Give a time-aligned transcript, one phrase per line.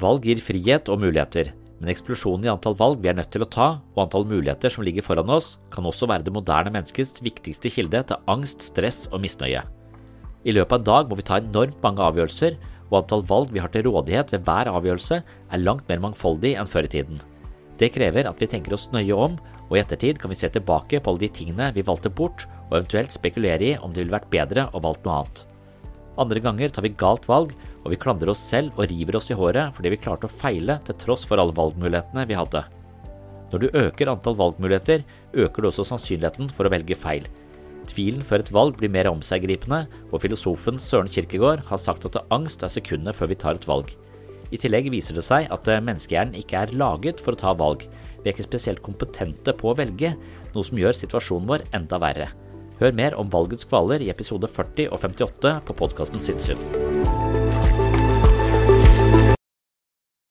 [0.00, 1.50] Valg gir frihet og muligheter,
[1.80, 4.84] men eksplosjonen i antall valg vi er nødt til å ta, og antall muligheter som
[4.84, 9.20] ligger foran oss, kan også være det moderne menneskets viktigste kilde til angst, stress og
[9.24, 9.62] misnøye.
[10.44, 12.56] I løpet av en dag må vi ta enormt mange avgjørelser,
[12.90, 16.68] og antall valg vi har til rådighet ved hver avgjørelse, er langt mer mangfoldig enn
[16.68, 17.20] før i tiden.
[17.80, 19.36] Det krever at vi tenker oss nøye om,
[19.68, 22.80] og i ettertid kan vi se tilbake på alle de tingene vi valgte bort, og
[22.80, 25.46] eventuelt spekulere i om det ville vært bedre å valgt noe annet.
[26.20, 29.36] Andre ganger tar vi galt valg, og vi klandrer oss selv og river oss i
[29.38, 32.66] håret fordi vi klarte å feile til tross for alle valgmulighetene vi hadde.
[33.50, 37.24] Når du øker antall valgmuligheter, øker du også sannsynligheten for å velge feil.
[37.90, 42.62] Tvilen før et valg blir mer omseggripende, og filosofen Søren Kirkegård har sagt at angst
[42.62, 43.90] er sekundet før vi tar et valg.
[44.50, 47.86] I tillegg viser det seg at menneskehjernen ikke er laget for å ta valg.
[48.20, 50.12] Vi er ikke spesielt kompetente på å velge,
[50.54, 52.30] noe som gjør situasjonen vår enda verre.
[52.80, 57.29] Hør mer om valgets kvaler i episode 40 og 58 på podkasten Sinnssyn.